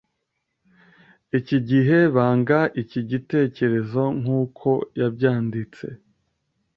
iki 1.37 1.57
gihe 1.69 1.97
banga 2.15 2.59
iki 2.81 3.01
gitekerezo 3.09 4.03
nkuko 4.21 4.69
yabyanditse 4.99 5.85